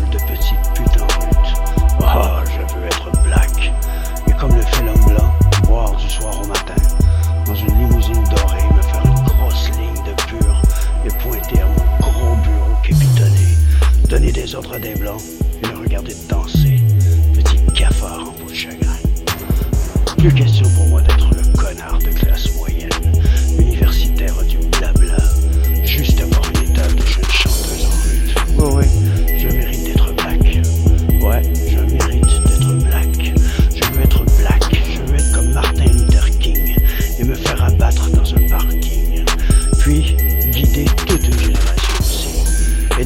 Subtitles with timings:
[0.00, 1.52] de petites putes en route.
[2.00, 3.72] Oh, je veux être black.
[4.26, 5.32] Et comme le fait l'homme blanc,
[5.66, 6.74] boire du soir au matin.
[7.46, 10.62] Dans une limousine dorée, me faire une grosse ligne de pur.
[11.04, 13.56] Et pointer à mon gros bureau capitonné.
[14.08, 15.22] Donner des ordres à des blancs.
[15.62, 16.80] Et le regarder danser.
[17.34, 18.96] Petit cafard en peau de chagrin.
[20.18, 20.93] Plus question pour moi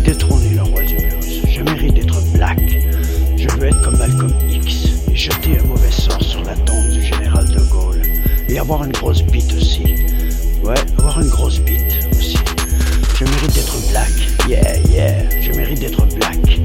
[0.08, 0.96] détrôner le roi du.
[1.50, 2.58] Je mérite d'être black.
[3.36, 7.02] Je veux être comme Malcolm X et jeter un mauvais sort sur la tombe du
[7.02, 8.00] général de Gaulle.
[8.48, 9.96] Et avoir une grosse bite aussi.
[10.64, 12.38] Ouais, avoir une grosse bite aussi.
[13.18, 14.12] Je mérite d'être black.
[14.48, 15.42] Yeah, yeah.
[15.42, 16.58] Je mérite d'être black.